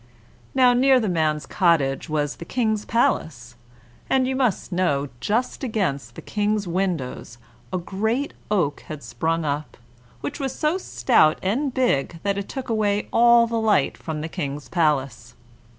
[0.55, 3.53] Now, near the man's cottage was the King's palace,
[4.09, 7.37] and, you must know, just against the King's windows
[7.71, 9.77] a great oak had sprung up,
[10.21, 14.27] which was so stout and big that it took away all the light from the
[14.27, 15.35] King's palace.